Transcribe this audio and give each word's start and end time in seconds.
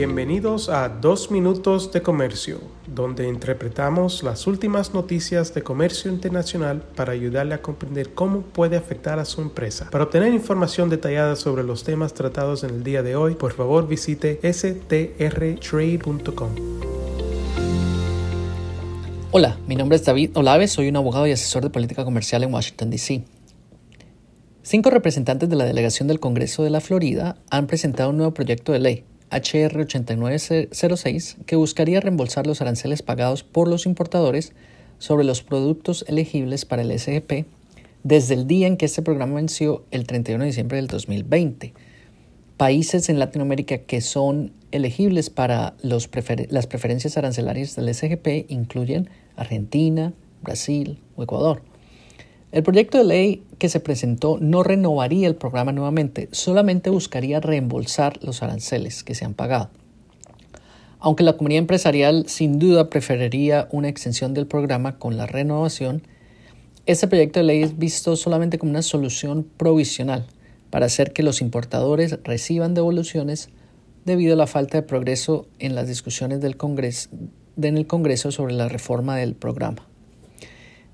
Bienvenidos 0.00 0.70
a 0.70 0.88
Dos 0.88 1.30
Minutos 1.30 1.92
de 1.92 2.00
Comercio, 2.00 2.58
donde 2.86 3.28
interpretamos 3.28 4.22
las 4.22 4.46
últimas 4.46 4.94
noticias 4.94 5.52
de 5.52 5.62
comercio 5.62 6.10
internacional 6.10 6.80
para 6.96 7.12
ayudarle 7.12 7.52
a 7.52 7.60
comprender 7.60 8.14
cómo 8.14 8.40
puede 8.40 8.78
afectar 8.78 9.18
a 9.18 9.26
su 9.26 9.42
empresa. 9.42 9.90
Para 9.90 10.04
obtener 10.04 10.32
información 10.32 10.88
detallada 10.88 11.36
sobre 11.36 11.64
los 11.64 11.84
temas 11.84 12.14
tratados 12.14 12.64
en 12.64 12.70
el 12.70 12.82
día 12.82 13.02
de 13.02 13.14
hoy, 13.14 13.34
por 13.34 13.52
favor 13.52 13.86
visite 13.88 14.40
strtrade.com. 14.42 15.10
Hola, 19.32 19.58
mi 19.66 19.76
nombre 19.76 19.96
es 19.96 20.04
David 20.06 20.30
Olave, 20.34 20.66
soy 20.66 20.88
un 20.88 20.96
abogado 20.96 21.26
y 21.26 21.32
asesor 21.32 21.62
de 21.62 21.68
política 21.68 22.06
comercial 22.06 22.42
en 22.42 22.54
Washington, 22.54 22.88
D.C. 22.88 23.22
Cinco 24.62 24.88
representantes 24.88 25.50
de 25.50 25.56
la 25.56 25.66
delegación 25.66 26.08
del 26.08 26.20
Congreso 26.20 26.64
de 26.64 26.70
la 26.70 26.80
Florida 26.80 27.36
han 27.50 27.66
presentado 27.66 28.08
un 28.08 28.16
nuevo 28.16 28.32
proyecto 28.32 28.72
de 28.72 28.78
ley 28.78 29.04
HR 29.30 29.80
8906 29.80 31.36
que 31.46 31.56
buscaría 31.56 32.00
reembolsar 32.00 32.46
los 32.46 32.60
aranceles 32.60 33.02
pagados 33.02 33.42
por 33.42 33.68
los 33.68 33.86
importadores 33.86 34.52
sobre 34.98 35.24
los 35.24 35.42
productos 35.42 36.04
elegibles 36.08 36.64
para 36.64 36.82
el 36.82 36.98
SGP 36.98 37.46
desde 38.02 38.34
el 38.34 38.46
día 38.46 38.66
en 38.66 38.76
que 38.76 38.86
este 38.86 39.02
programa 39.02 39.36
venció 39.36 39.84
el 39.90 40.06
31 40.06 40.44
de 40.44 40.48
diciembre 40.48 40.76
del 40.76 40.86
2020. 40.86 41.72
Países 42.56 43.08
en 43.08 43.18
Latinoamérica 43.18 43.78
que 43.78 44.00
son 44.00 44.52
elegibles 44.70 45.30
para 45.30 45.74
las 45.80 46.06
preferencias 46.06 47.16
arancelarias 47.16 47.76
del 47.76 47.94
SGP 47.94 48.50
incluyen 48.50 49.08
Argentina, 49.36 50.12
Brasil 50.42 50.98
o 51.16 51.22
Ecuador. 51.22 51.69
El 52.52 52.64
proyecto 52.64 52.98
de 52.98 53.04
ley 53.04 53.44
que 53.58 53.68
se 53.68 53.78
presentó 53.78 54.38
no 54.40 54.64
renovaría 54.64 55.28
el 55.28 55.36
programa 55.36 55.70
nuevamente, 55.70 56.28
solamente 56.32 56.90
buscaría 56.90 57.38
reembolsar 57.38 58.18
los 58.24 58.42
aranceles 58.42 59.04
que 59.04 59.14
se 59.14 59.24
han 59.24 59.34
pagado. 59.34 59.70
Aunque 60.98 61.22
la 61.22 61.36
comunidad 61.36 61.60
empresarial 61.60 62.24
sin 62.28 62.58
duda 62.58 62.90
preferiría 62.90 63.68
una 63.70 63.88
extensión 63.88 64.34
del 64.34 64.48
programa 64.48 64.98
con 64.98 65.16
la 65.16 65.26
renovación, 65.26 66.02
este 66.86 67.06
proyecto 67.06 67.38
de 67.38 67.46
ley 67.46 67.62
es 67.62 67.78
visto 67.78 68.16
solamente 68.16 68.58
como 68.58 68.70
una 68.70 68.82
solución 68.82 69.46
provisional 69.56 70.26
para 70.70 70.86
hacer 70.86 71.12
que 71.12 71.22
los 71.22 71.40
importadores 71.40 72.18
reciban 72.24 72.74
devoluciones 72.74 73.50
debido 74.04 74.34
a 74.34 74.36
la 74.36 74.48
falta 74.48 74.78
de 74.78 74.82
progreso 74.82 75.46
en 75.60 75.76
las 75.76 75.86
discusiones 75.86 76.40
del 76.40 76.56
Congreso, 76.56 77.10
Congreso 77.86 78.32
sobre 78.32 78.54
la 78.54 78.68
reforma 78.68 79.16
del 79.16 79.34
programa. 79.34 79.86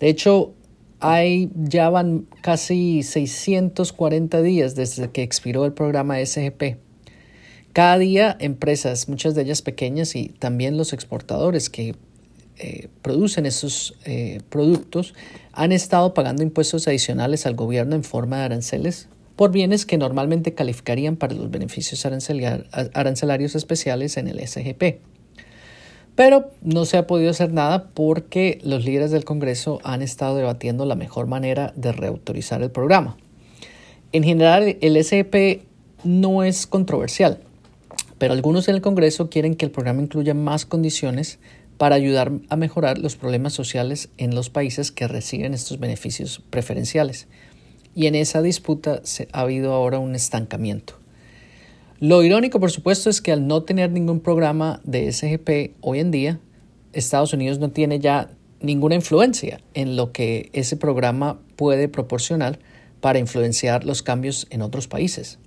De 0.00 0.08
hecho, 0.08 0.54
hay, 1.02 1.50
ya 1.54 1.90
van 1.90 2.26
casi 2.40 3.02
640 3.02 4.40
días 4.40 4.74
desde 4.76 5.10
que 5.10 5.22
expiró 5.22 5.64
el 5.64 5.72
programa 5.72 6.24
SGP. 6.24 6.76
Cada 7.72 7.98
día 7.98 8.36
empresas, 8.38 9.08
muchas 9.08 9.34
de 9.34 9.42
ellas 9.42 9.62
pequeñas 9.62 10.14
y 10.14 10.28
también 10.28 10.76
los 10.76 10.92
exportadores 10.92 11.70
que 11.70 11.96
eh, 12.58 12.88
producen 13.02 13.46
esos 13.46 13.94
eh, 14.04 14.40
productos, 14.48 15.14
han 15.52 15.72
estado 15.72 16.14
pagando 16.14 16.42
impuestos 16.42 16.86
adicionales 16.86 17.46
al 17.46 17.54
gobierno 17.54 17.96
en 17.96 18.04
forma 18.04 18.38
de 18.38 18.44
aranceles 18.44 19.08
por 19.34 19.50
bienes 19.50 19.86
que 19.86 19.98
normalmente 19.98 20.54
calificarían 20.54 21.16
para 21.16 21.34
los 21.34 21.50
beneficios 21.50 22.06
arancelarios 22.06 23.54
especiales 23.56 24.16
en 24.18 24.28
el 24.28 24.46
SGP. 24.46 25.00
Pero 26.14 26.50
no 26.60 26.84
se 26.84 26.98
ha 26.98 27.06
podido 27.06 27.30
hacer 27.30 27.52
nada 27.52 27.88
porque 27.94 28.58
los 28.62 28.84
líderes 28.84 29.10
del 29.10 29.24
Congreso 29.24 29.80
han 29.82 30.02
estado 30.02 30.36
debatiendo 30.36 30.84
la 30.84 30.94
mejor 30.94 31.26
manera 31.26 31.72
de 31.74 31.92
reautorizar 31.92 32.62
el 32.62 32.70
programa. 32.70 33.16
En 34.12 34.22
general, 34.22 34.76
el 34.80 35.02
SEP 35.02 35.62
no 36.04 36.42
es 36.42 36.66
controversial, 36.66 37.38
pero 38.18 38.34
algunos 38.34 38.68
en 38.68 38.74
el 38.74 38.82
Congreso 38.82 39.30
quieren 39.30 39.54
que 39.54 39.64
el 39.64 39.70
programa 39.70 40.02
incluya 40.02 40.34
más 40.34 40.66
condiciones 40.66 41.38
para 41.78 41.96
ayudar 41.96 42.30
a 42.48 42.56
mejorar 42.56 42.98
los 42.98 43.16
problemas 43.16 43.54
sociales 43.54 44.10
en 44.18 44.34
los 44.34 44.50
países 44.50 44.92
que 44.92 45.08
reciben 45.08 45.54
estos 45.54 45.80
beneficios 45.80 46.42
preferenciales. 46.50 47.26
Y 47.94 48.06
en 48.06 48.14
esa 48.14 48.42
disputa 48.42 49.02
ha 49.32 49.40
habido 49.40 49.72
ahora 49.72 49.98
un 49.98 50.14
estancamiento. 50.14 51.01
Lo 52.02 52.24
irónico, 52.24 52.58
por 52.58 52.72
supuesto, 52.72 53.10
es 53.10 53.20
que 53.20 53.30
al 53.30 53.46
no 53.46 53.62
tener 53.62 53.92
ningún 53.92 54.18
programa 54.18 54.80
de 54.82 55.12
SGP 55.12 55.76
hoy 55.82 56.00
en 56.00 56.10
día, 56.10 56.40
Estados 56.92 57.32
Unidos 57.32 57.60
no 57.60 57.70
tiene 57.70 58.00
ya 58.00 58.28
ninguna 58.58 58.96
influencia 58.96 59.60
en 59.74 59.94
lo 59.94 60.10
que 60.10 60.50
ese 60.52 60.76
programa 60.76 61.38
puede 61.54 61.86
proporcionar 61.86 62.58
para 63.00 63.20
influenciar 63.20 63.84
los 63.84 64.02
cambios 64.02 64.48
en 64.50 64.62
otros 64.62 64.88
países. 64.88 65.38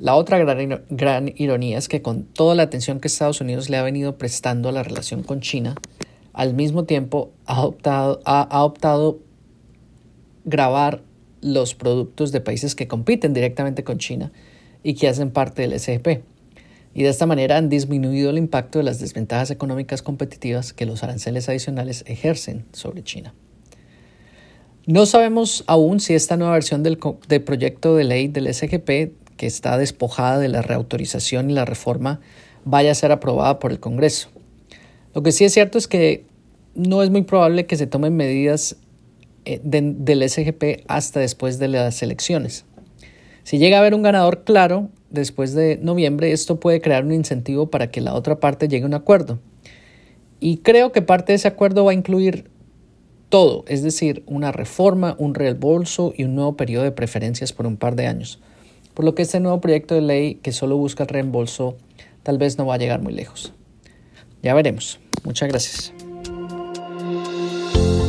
La 0.00 0.16
otra 0.16 0.38
gran, 0.40 1.32
ironía 1.36 1.78
es 1.78 1.86
que 1.86 2.02
con 2.02 2.24
toda 2.24 2.56
la 2.56 2.64
atención 2.64 2.98
que 2.98 3.06
Estados 3.06 3.40
Unidos 3.40 3.70
le 3.70 3.76
ha 3.76 3.82
venido 3.84 4.18
prestando 4.18 4.70
a 4.70 4.72
la 4.72 4.82
relación 4.82 5.22
con 5.22 5.40
China, 5.40 5.76
al 6.32 6.54
mismo 6.54 6.86
tiempo 6.86 7.30
ha 7.46 7.62
optado, 7.64 8.20
ha 8.24 8.64
optado 8.64 9.20
grabar 10.44 11.04
los 11.40 11.76
productos 11.76 12.32
de 12.32 12.40
países 12.40 12.74
que 12.74 12.88
compiten 12.88 13.32
directamente 13.32 13.84
con 13.84 13.98
China 13.98 14.32
y 14.82 14.94
que 14.94 15.08
hacen 15.08 15.30
parte 15.30 15.62
del 15.62 15.78
SGP. 15.78 16.22
Y 16.94 17.02
de 17.02 17.10
esta 17.10 17.26
manera 17.26 17.56
han 17.56 17.68
disminuido 17.68 18.30
el 18.30 18.38
impacto 18.38 18.78
de 18.78 18.84
las 18.84 18.98
desventajas 18.98 19.50
económicas 19.50 20.02
competitivas 20.02 20.72
que 20.72 20.86
los 20.86 21.02
aranceles 21.02 21.48
adicionales 21.48 22.04
ejercen 22.06 22.64
sobre 22.72 23.02
China. 23.02 23.34
No 24.86 25.04
sabemos 25.04 25.64
aún 25.66 26.00
si 26.00 26.14
esta 26.14 26.36
nueva 26.36 26.54
versión 26.54 26.82
del, 26.82 26.96
proyecto 26.96 27.94
de 27.94 28.04
ley 28.04 28.28
del 28.28 28.52
SGP, 28.52 29.12
que 29.36 29.46
está 29.46 29.76
despojada 29.76 30.38
de 30.38 30.48
la 30.48 30.62
reautorización 30.62 31.50
y 31.50 31.52
la 31.52 31.66
reforma, 31.66 32.20
vaya 32.64 32.92
a 32.92 32.94
ser 32.94 33.12
aprobada 33.12 33.58
por 33.58 33.70
el 33.70 33.80
Congreso. 33.80 34.30
Lo 35.14 35.22
que 35.22 35.30
sí 35.30 35.44
es 35.44 35.52
cierto 35.52 35.78
es 35.78 35.88
que 35.88 36.24
no 36.74 37.02
es 37.02 37.10
muy 37.10 37.22
probable 37.22 37.66
que 37.66 37.76
se 37.76 37.86
tomen 37.86 38.16
medidas 38.16 38.76
eh, 39.44 39.60
del 39.62 40.28
SGP 40.28 40.84
hasta 40.88 41.20
después 41.20 41.58
de 41.58 41.68
las 41.68 42.02
elecciones. 42.02 42.64
Si 43.48 43.56
llega 43.56 43.78
a 43.78 43.80
haber 43.80 43.94
un 43.94 44.02
ganador 44.02 44.44
claro 44.44 44.90
después 45.08 45.54
de 45.54 45.78
noviembre, 45.78 46.32
esto 46.32 46.60
puede 46.60 46.82
crear 46.82 47.02
un 47.02 47.12
incentivo 47.12 47.70
para 47.70 47.90
que 47.90 48.02
la 48.02 48.12
otra 48.12 48.40
parte 48.40 48.68
llegue 48.68 48.84
a 48.84 48.88
un 48.88 48.92
acuerdo. 48.92 49.38
Y 50.38 50.58
creo 50.58 50.92
que 50.92 51.00
parte 51.00 51.32
de 51.32 51.36
ese 51.36 51.48
acuerdo 51.48 51.82
va 51.86 51.92
a 51.92 51.94
incluir 51.94 52.50
todo, 53.30 53.64
es 53.66 53.82
decir, 53.82 54.22
una 54.26 54.52
reforma, 54.52 55.16
un 55.18 55.34
reembolso 55.34 56.12
y 56.14 56.24
un 56.24 56.34
nuevo 56.34 56.58
periodo 56.58 56.84
de 56.84 56.92
preferencias 56.92 57.54
por 57.54 57.66
un 57.66 57.78
par 57.78 57.96
de 57.96 58.06
años. 58.06 58.38
Por 58.92 59.06
lo 59.06 59.14
que 59.14 59.22
este 59.22 59.40
nuevo 59.40 59.62
proyecto 59.62 59.94
de 59.94 60.02
ley 60.02 60.34
que 60.34 60.52
solo 60.52 60.76
busca 60.76 61.04
el 61.04 61.08
reembolso 61.08 61.78
tal 62.24 62.36
vez 62.36 62.58
no 62.58 62.66
va 62.66 62.74
a 62.74 62.78
llegar 62.78 63.00
muy 63.00 63.14
lejos. 63.14 63.54
Ya 64.42 64.52
veremos. 64.52 65.00
Muchas 65.24 65.48
gracias. 65.48 65.97